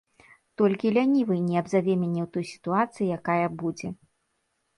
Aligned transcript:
Толькі 0.61 0.91
лянівы 0.97 1.37
не 1.49 1.55
абзаве 1.61 1.93
мяне 2.05 2.21
ў 2.25 2.33
той 2.37 2.45
сітуацыі, 2.53 3.13
якая 3.19 3.45
будзе. 3.61 3.93